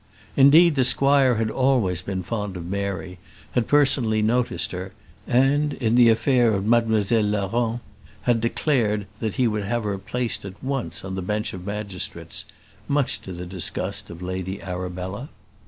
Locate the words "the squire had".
0.73-1.51